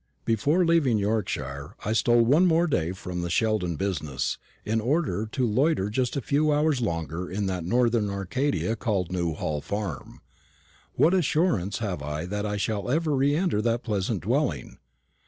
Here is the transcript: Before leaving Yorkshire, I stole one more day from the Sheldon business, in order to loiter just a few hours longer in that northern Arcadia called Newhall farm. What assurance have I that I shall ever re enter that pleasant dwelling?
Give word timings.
Before 0.25 0.65
leaving 0.65 0.97
Yorkshire, 0.97 1.75
I 1.85 1.93
stole 1.93 2.23
one 2.25 2.47
more 2.47 2.65
day 2.65 2.91
from 2.91 3.21
the 3.21 3.29
Sheldon 3.29 3.75
business, 3.75 4.39
in 4.65 4.81
order 4.81 5.27
to 5.27 5.45
loiter 5.45 5.91
just 5.91 6.15
a 6.17 6.21
few 6.23 6.51
hours 6.51 6.81
longer 6.81 7.29
in 7.29 7.45
that 7.45 7.63
northern 7.65 8.09
Arcadia 8.09 8.75
called 8.75 9.11
Newhall 9.11 9.61
farm. 9.61 10.21
What 10.95 11.13
assurance 11.13 11.77
have 11.77 12.01
I 12.01 12.25
that 12.25 12.47
I 12.47 12.57
shall 12.57 12.89
ever 12.89 13.15
re 13.15 13.35
enter 13.35 13.61
that 13.61 13.83
pleasant 13.83 14.21
dwelling? 14.23 14.79